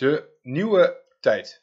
[0.00, 1.62] De nieuwe tijd.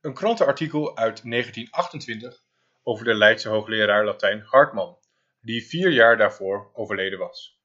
[0.00, 2.42] Een krantenartikel uit 1928
[2.82, 4.98] over de Leidse hoogleraar Latijn Hartman,
[5.40, 7.60] die vier jaar daarvoor overleden was.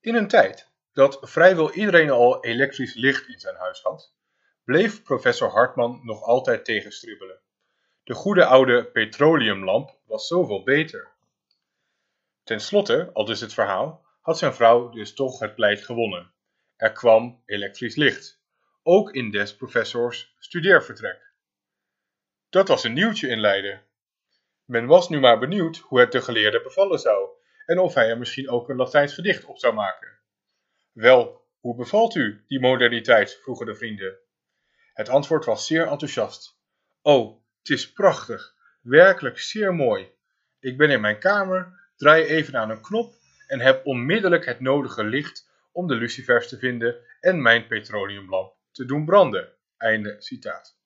[0.00, 4.14] In een tijd dat vrijwel iedereen al elektrisch licht in zijn huis had,
[4.64, 7.40] bleef professor Hartman nog altijd tegenstribbelen.
[8.04, 11.12] De goede oude petroleumlamp was zoveel beter.
[12.44, 16.34] Ten slotte, al dus het verhaal, had zijn vrouw dus toch het pleit gewonnen.
[16.76, 18.40] Er kwam elektrisch licht,
[18.82, 21.32] ook in des professors studeervertrek.
[22.48, 23.82] Dat was een nieuwtje in Leiden.
[24.64, 27.28] Men was nu maar benieuwd hoe het de geleerde bevallen zou
[27.66, 30.18] en of hij er misschien ook een Latijns gedicht op zou maken.
[30.92, 33.38] Wel, hoe bevalt u die moderniteit?
[33.42, 34.18] vroegen de vrienden.
[34.92, 36.58] Het antwoord was zeer enthousiast.
[37.02, 40.10] Oh, het is prachtig, werkelijk zeer mooi.
[40.60, 43.14] Ik ben in mijn kamer, draai even aan een knop
[43.46, 45.45] en heb onmiddellijk het nodige licht
[45.76, 49.52] om de lucifers te vinden en mijn petroleumlamp te doen branden.
[49.76, 50.78] Einde citaat.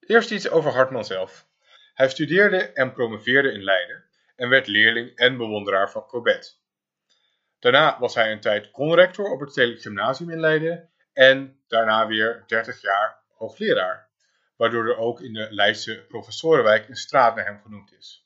[0.00, 1.46] Eerst iets over Hartman zelf.
[1.94, 4.04] Hij studeerde en promoveerde in Leiden
[4.36, 6.62] en werd leerling en bewonderaar van Cobbett.
[7.58, 12.44] Daarna was hij een tijd conrector op het Stedelijk Gymnasium in Leiden en daarna weer
[12.46, 14.08] 30 jaar hoogleraar,
[14.56, 18.23] waardoor er ook in de Leidse professorenwijk een straat naar hem genoemd is.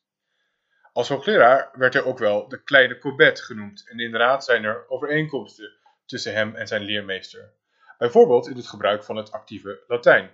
[0.99, 5.73] Als hoogleraar werd hij ook wel de kleine Cobbett genoemd en inderdaad zijn er overeenkomsten
[6.07, 7.53] tussen hem en zijn leermeester.
[7.99, 10.31] Bijvoorbeeld in het gebruik van het actieve Latijn.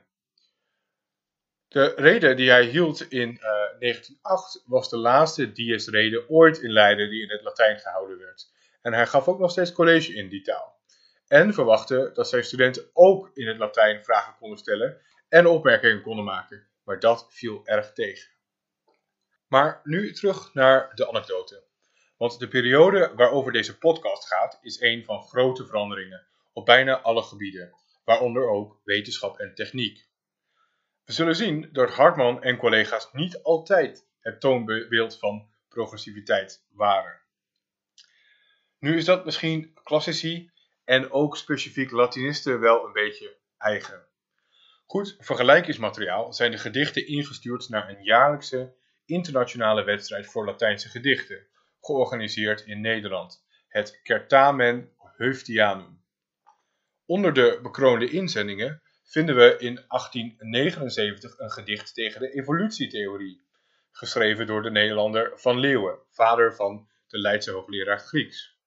[1.68, 6.72] De reden die hij hield in uh, eh, 1908 was de laatste dies-rede ooit in
[6.72, 8.50] Leiden die in het Latijn gehouden werd.
[8.82, 10.78] En hij gaf ook nog steeds college in die taal.
[11.26, 16.24] En verwachtte dat zijn studenten ook in het Latijn vragen konden stellen en opmerkingen konden
[16.24, 16.66] maken.
[16.84, 18.33] Maar dat viel erg tegen.
[19.54, 21.64] Maar nu terug naar de anekdote.
[22.16, 27.22] Want de periode waarover deze podcast gaat is een van grote veranderingen op bijna alle
[27.22, 30.06] gebieden, waaronder ook wetenschap en techniek.
[31.04, 37.20] We zullen zien dat Hartman en collega's niet altijd het toonbeeld van progressiviteit waren.
[38.78, 40.50] Nu is dat misschien klassici
[40.84, 44.06] en ook specifiek Latinisten wel een beetje eigen.
[44.86, 51.46] Goed vergelijkingsmateriaal zijn de gedichten ingestuurd naar een jaarlijkse internationale wedstrijd voor Latijnse gedichten,
[51.80, 56.02] georganiseerd in Nederland, het Certamen Heuftianum.
[57.06, 63.46] Onder de bekroonde inzendingen vinden we in 1879 een gedicht tegen de evolutietheorie,
[63.90, 68.58] geschreven door de Nederlander Van Leeuwen, vader van de Leidse hoogleraar Grieks.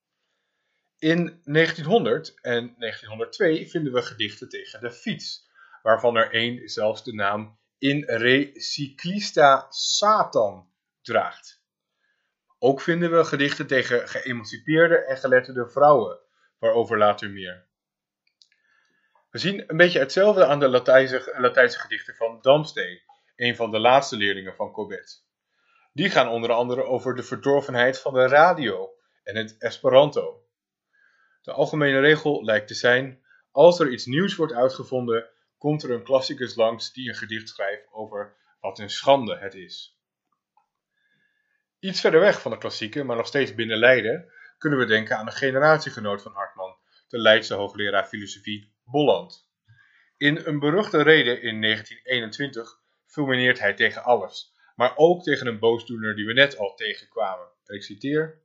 [0.98, 5.50] In 1900 en 1902 vinden we gedichten tegen de fiets,
[5.82, 10.70] waarvan er één zelfs de naam in Recyclista Satan
[11.02, 11.62] draagt.
[12.60, 16.20] Ook vinden we gedichten tegen geëmancipeerde en geletterde vrouwen,
[16.60, 17.66] waarover later meer.
[19.30, 23.04] We zien een beetje hetzelfde aan de Latijnse, Latijnse gedichten van Damstee,
[23.36, 25.26] een van de laatste leerlingen van Cobbett.
[25.94, 28.94] Die gaan onder andere over de verdorvenheid van de radio
[29.24, 30.44] en het Esperanto.
[31.42, 36.04] De algemene regel lijkt te zijn: als er iets nieuws wordt uitgevonden, komt er een
[36.04, 39.98] klassicus langs die een gedicht schrijft over wat een schande het is.
[41.80, 45.26] Iets verder weg van de klassieke, maar nog steeds binnen Leiden, kunnen we denken aan
[45.26, 49.50] een generatiegenoot van Hartman, de Leidse hoogleraar filosofie Bolland.
[50.18, 56.16] In een beruchte reden in 1921 fulmineert hij tegen alles, maar ook tegen een boosdoener
[56.16, 57.48] die we net al tegenkwamen.
[57.66, 58.42] Ik citeer: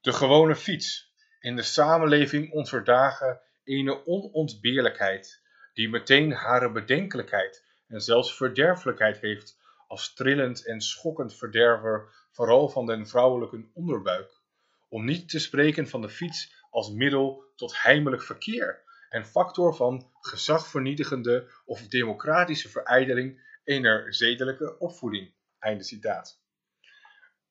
[0.00, 5.42] De gewone fiets, in de samenleving onverdagen ene onontbeerlijkheid,
[5.76, 12.86] die meteen hare bedenkelijkheid en zelfs verderfelijkheid heeft als trillend en schokkend verderver vooral van
[12.86, 14.40] den vrouwelijke onderbuik,
[14.88, 20.10] om niet te spreken van de fiets als middel tot heimelijk verkeer en factor van
[20.20, 25.34] gezagvernietigende of democratische verijdeling ener zedelijke opvoeding.
[25.58, 26.40] Einde citaat.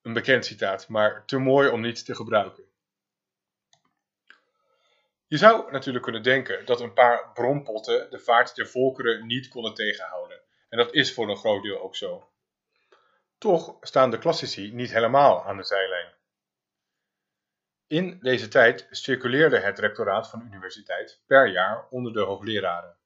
[0.01, 2.63] Een bekend citaat, maar te mooi om niet te gebruiken.
[5.27, 9.73] Je zou natuurlijk kunnen denken dat een paar bronpotten de vaart der volkeren niet konden
[9.73, 10.41] tegenhouden.
[10.69, 12.29] En dat is voor een groot deel ook zo.
[13.37, 16.13] Toch staan de klassici niet helemaal aan de zijlijn.
[17.87, 22.97] In deze tijd circuleerde het rectoraat van de universiteit per jaar onder de hoogleraren.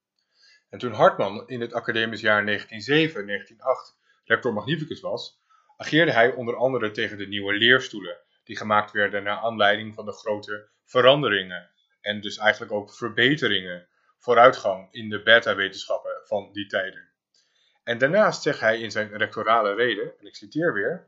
[0.69, 5.41] En toen Hartman in het academisch jaar 1907-1908 rector magnificus was,
[5.77, 10.13] ageerde hij onder andere tegen de nieuwe leerstoelen, die gemaakt werden naar aanleiding van de
[10.13, 11.69] grote veranderingen
[12.01, 13.87] en dus eigenlijk ook verbeteringen,
[14.17, 17.07] vooruitgang in de beta-wetenschappen van die tijden.
[17.83, 21.07] En daarnaast zegt hij in zijn rectorale reden, en ik citeer weer,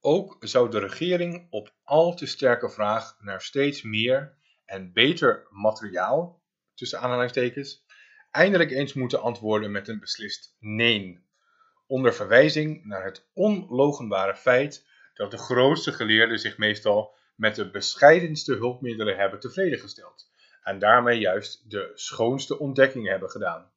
[0.00, 4.34] ook zou de regering op al te sterke vraag naar steeds meer
[4.64, 6.42] en beter materiaal,
[6.74, 7.84] tussen aanhalingstekens,
[8.30, 11.28] eindelijk eens moeten antwoorden met een beslist nee.
[11.86, 18.54] Onder verwijzing naar het onlogenbare feit dat de grootste geleerden zich meestal met de bescheidenste
[18.54, 20.30] hulpmiddelen hebben tevreden gesteld
[20.62, 23.72] en daarmee juist de schoonste ontdekkingen hebben gedaan.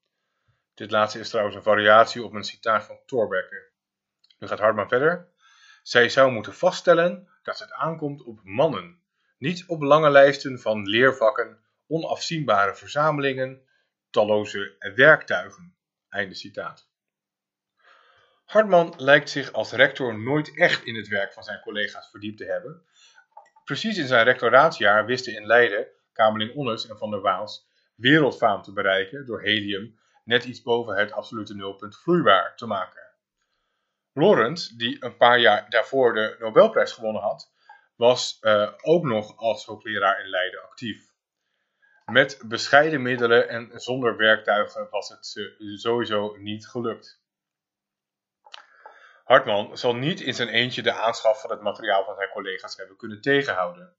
[0.73, 3.69] Dit laatste is trouwens een variatie op een citaat van Thorbecke.
[4.39, 5.27] Nu gaat Hartman verder.
[5.83, 9.01] Zij zou moeten vaststellen dat het aankomt op mannen,
[9.37, 13.61] niet op lange lijsten van leervakken, onafzienbare verzamelingen,
[14.09, 15.75] talloze werktuigen.
[16.09, 16.91] Einde citaat.
[18.45, 22.45] Hartman lijkt zich als rector nooit echt in het werk van zijn collega's verdiept te
[22.45, 22.85] hebben.
[23.63, 28.73] Precies in zijn rectoraatsjaar wisten in Leiden Kamerling Onnes en Van der Waals wereldfaam te
[28.73, 33.01] bereiken door helium net iets boven het absolute nulpunt vloeibaar te maken.
[34.13, 37.51] Lawrence, die een paar jaar daarvoor de Nobelprijs gewonnen had,
[37.95, 41.11] was uh, ook nog als hoogleraar in Leiden actief.
[42.05, 47.22] Met bescheiden middelen en zonder werktuigen was het sowieso niet gelukt.
[49.23, 52.97] Hartman zal niet in zijn eentje de aanschaf van het materiaal van zijn collega's hebben
[52.97, 53.95] kunnen tegenhouden.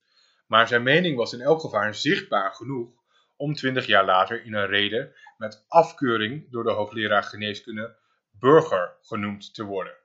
[0.47, 3.03] Maar zijn mening was in elk geval zichtbaar genoeg
[3.37, 7.97] om twintig jaar later in een reden met afkeuring door de hoogleraar geneeskunde
[8.31, 9.97] burger genoemd te worden.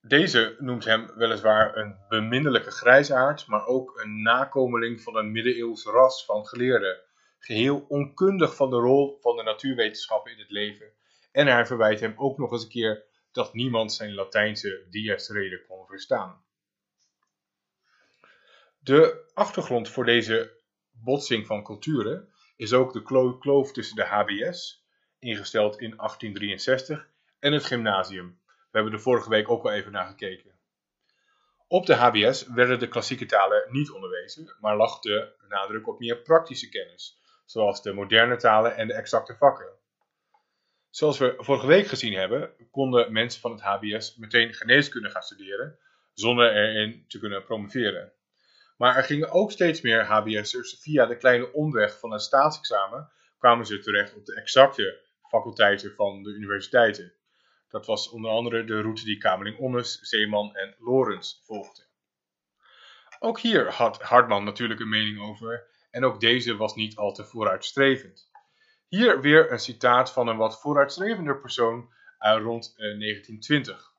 [0.00, 6.24] Deze noemt hem weliswaar een beminnelijke grijsaard, maar ook een nakomeling van een middeleeuws ras
[6.24, 7.00] van geleerden,
[7.38, 10.92] geheel onkundig van de rol van de natuurwetenschappen in het leven.
[11.32, 13.04] En hij verwijt hem ook nog eens een keer
[13.36, 15.32] dat niemand zijn Latijnse dies
[15.68, 16.44] kon verstaan.
[18.78, 20.60] De achtergrond voor deze
[20.90, 23.02] botsing van culturen is ook de
[23.38, 24.86] kloof tussen de HBS,
[25.18, 28.40] ingesteld in 1863, en het gymnasium.
[28.46, 30.58] We hebben er vorige week ook al even naar gekeken.
[31.68, 36.16] Op de HBS werden de klassieke talen niet onderwezen, maar lag de nadruk op meer
[36.16, 39.68] praktische kennis, zoals de moderne talen en de exacte vakken.
[40.96, 45.78] Zoals we vorige week gezien hebben, konden mensen van het HBS meteen geneeskunde gaan studeren,
[46.12, 48.12] zonder erin te kunnen promoveren.
[48.76, 53.66] Maar er gingen ook steeds meer HBS'ers via de kleine omweg van een staatsexamen, kwamen
[53.66, 57.12] ze terecht op de exacte faculteiten van de universiteiten.
[57.68, 61.84] Dat was onder andere de route die Kamerling Onnes, Zeeman en Lorens volgden.
[63.18, 67.24] Ook hier had Hartman natuurlijk een mening over en ook deze was niet al te
[67.24, 68.34] vooruitstrevend.
[68.88, 73.92] Hier weer een citaat van een wat vooruitstrevender persoon rond 1920.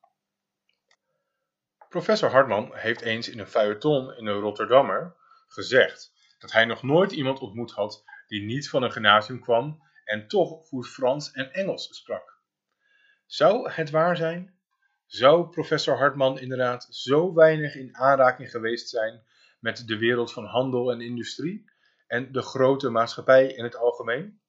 [1.77, 5.15] Eh, Professor Hartman heeft eens in een feuilleton in een Rotterdammer
[5.47, 10.27] gezegd dat hij nog nooit iemand ontmoet had die niet van een gymnasium kwam en
[10.27, 12.39] toch goed Frans en Engels sprak.
[13.25, 14.59] Zou het waar zijn?
[15.05, 19.23] Zou professor Hartman inderdaad zo weinig in aanraking geweest zijn
[19.59, 21.71] met de wereld van handel en industrie
[22.07, 24.41] en de grote maatschappij in het algemeen?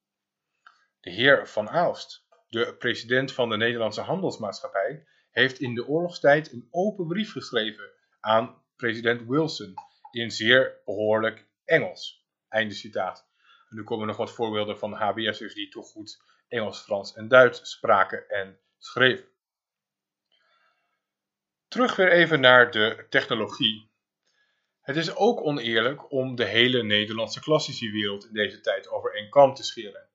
[1.00, 6.69] De heer Van Aalst, de president van de Nederlandse Handelsmaatschappij, heeft in de oorlogstijd een
[6.71, 7.90] open brief geschreven
[8.21, 9.75] aan president Wilson
[10.11, 12.26] in zeer behoorlijk Engels.
[12.49, 13.28] Einde citaat.
[13.69, 17.71] En nu komen nog wat voorbeelden van HBS'ers die toch goed Engels, Frans en Duits
[17.71, 19.28] spraken en schreven.
[21.69, 23.90] Terug weer even naar de technologie.
[24.81, 29.31] Het is ook oneerlijk om de hele Nederlandse klassische wereld in deze tijd over één
[29.31, 30.07] kam te scheren.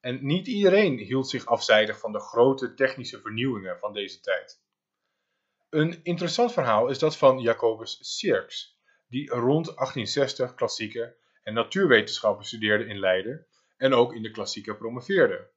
[0.00, 4.62] En niet iedereen hield zich afzijdig van de grote technische vernieuwingen van deze tijd.
[5.70, 8.78] Een interessant verhaal is dat van Jacobus Sierks,
[9.08, 15.50] die rond 1860 klassieke en natuurwetenschappen studeerde in Leiden en ook in de klassieke promoveerde.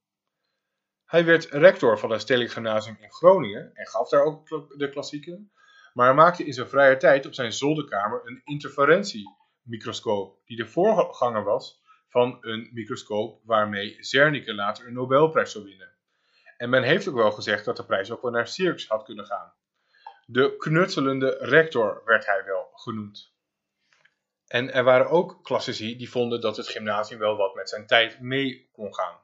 [1.06, 4.48] Hij werd rector van het Stedelijk Gymnasium in Groningen en gaf daar ook
[4.78, 5.48] de klassieke,
[5.94, 11.83] maar maakte in zijn vrije tijd op zijn zolderkamer een interferentiemicroscoop, die de voorganger was
[12.14, 15.92] van een microscoop waarmee Zernike later een Nobelprijs zou winnen.
[16.58, 19.26] En men heeft ook wel gezegd dat de prijs ook wel naar Sierks had kunnen
[19.26, 19.54] gaan.
[20.26, 23.34] De knutselende rector werd hij wel genoemd.
[24.48, 28.20] En er waren ook klassici die vonden dat het gymnasium wel wat met zijn tijd
[28.20, 29.20] mee kon gaan.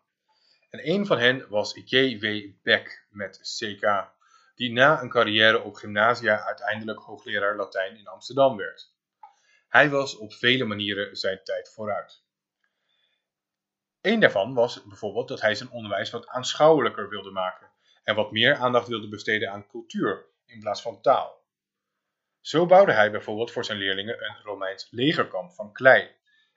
[0.70, 2.52] En een van hen was J.W.
[2.64, 4.12] Beck met CK,
[4.56, 8.94] die na een carrière op gymnasia uiteindelijk hoogleraar Latijn in Amsterdam werd.
[9.68, 12.28] Hij was op vele manieren zijn tijd vooruit.
[14.02, 17.72] Een daarvan was bijvoorbeeld dat hij zijn onderwijs wat aanschouwelijker wilde maken
[18.04, 21.44] en wat meer aandacht wilde besteden aan cultuur in plaats van taal.
[22.40, 26.16] Zo bouwde hij bijvoorbeeld voor zijn leerlingen een Romeins legerkamp van klei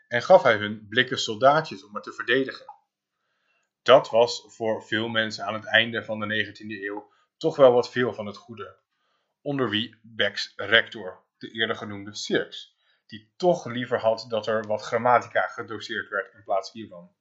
[0.09, 2.67] en gaf hij hun blikken soldaatjes om het te verdedigen.
[3.83, 7.91] Dat was voor veel mensen aan het einde van de 19e eeuw toch wel wat
[7.91, 8.77] veel van het goede,
[9.41, 14.83] onder wie Beck's rector, de eerder genoemde Sirks, die toch liever had dat er wat
[14.83, 17.15] grammatica gedoseerd werd in plaats hiervan.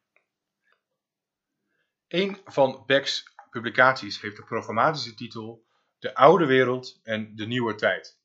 [2.12, 5.66] Een van Beck's publicaties heeft de programmatische titel
[6.00, 8.20] De Oude Wereld en de Nieuwe Tijd.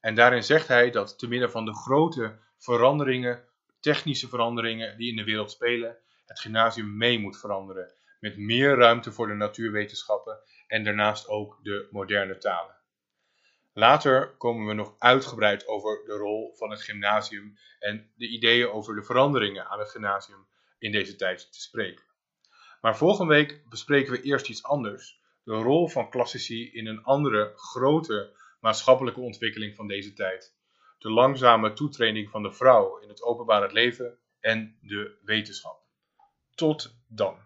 [0.00, 3.44] En daarin zegt hij dat te midden van de grote veranderingen,
[3.80, 7.92] technische veranderingen die in de wereld spelen, het gymnasium mee moet veranderen.
[8.20, 12.76] Met meer ruimte voor de natuurwetenschappen en daarnaast ook de moderne talen.
[13.72, 18.94] Later komen we nog uitgebreid over de rol van het gymnasium en de ideeën over
[18.94, 20.46] de veranderingen aan het gymnasium
[20.78, 22.13] in deze tijd te spreken.
[22.84, 25.20] Maar volgende week bespreken we eerst iets anders.
[25.44, 30.54] De rol van klassici in een andere grote maatschappelijke ontwikkeling van deze tijd.
[30.98, 35.82] De langzame toetreding van de vrouw in het openbare leven en de wetenschap.
[36.54, 37.36] Tot dan.